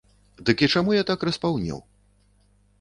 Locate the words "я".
0.95-1.03